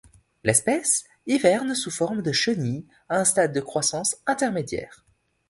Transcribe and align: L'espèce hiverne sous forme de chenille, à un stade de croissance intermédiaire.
L'espèce 0.43 1.03
hiverne 1.27 1.75
sous 1.75 1.91
forme 1.91 2.23
de 2.23 2.31
chenille, 2.31 2.87
à 3.07 3.19
un 3.19 3.23
stade 3.23 3.53
de 3.53 3.59
croissance 3.61 4.15
intermédiaire. 4.25 5.05